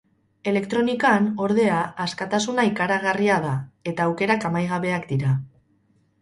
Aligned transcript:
Elektronikan, 0.51 1.27
ordea, 1.47 1.81
askatasuna 2.05 2.65
ikaragarria 2.71 3.37
da, 3.45 3.53
eta 3.93 4.09
aukerak 4.13 4.49
amaigabeak 4.51 5.07
dira. 5.13 5.37